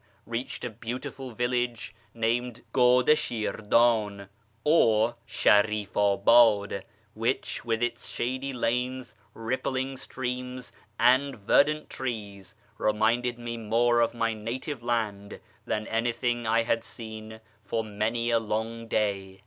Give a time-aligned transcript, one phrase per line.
[0.25, 4.29] reached a beautiful village named God i Shirdan
[4.63, 6.81] or Sharifabad,
[7.13, 14.33] which, with its shady lanes, rippling streams, and verdant trees, reminded me more of my
[14.33, 19.39] native land than anything I had seen for many a long day.